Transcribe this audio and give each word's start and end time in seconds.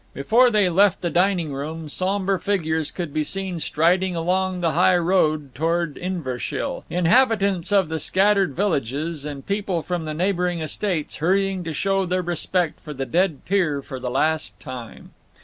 Before 0.15 0.49
they 0.49 0.67
left 0.67 1.01
the 1.01 1.11
dining 1.11 1.53
room 1.53 1.87
sombre 1.87 2.39
figures 2.39 2.89
could 2.89 3.13
be 3.13 3.23
seen 3.23 3.59
striding 3.59 4.15
along 4.15 4.61
the 4.61 4.71
high 4.71 4.97
road 4.97 5.53
towards 5.53 5.95
Inverashiel: 5.95 6.83
inhabitants 6.89 7.71
of 7.71 7.87
the 7.87 7.99
scattered 7.99 8.55
villages, 8.55 9.25
and 9.25 9.45
people 9.45 9.83
from 9.83 10.05
the 10.05 10.15
neighbouring 10.15 10.59
estates, 10.59 11.17
hurrying 11.17 11.63
to 11.65 11.71
show 11.71 12.07
their 12.07 12.23
respect 12.23 12.83
to 12.85 12.95
the 12.95 13.05
dead 13.05 13.45
peer 13.45 13.83
for 13.83 13.99
the 13.99 14.09
last 14.09 14.59
time. 14.59 15.11